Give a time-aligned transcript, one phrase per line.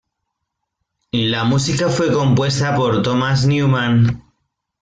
[1.13, 4.23] La música fue compuesta por Thomas Newman.